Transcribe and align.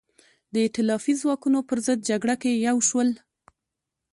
د 0.53 0.55
ایتلافي 0.65 1.13
ځواکونو 1.21 1.59
پر 1.69 1.77
ضد 1.85 1.99
جګړه 2.09 2.35
کې 2.41 2.51
یو 2.67 2.77
شول. 2.87 3.09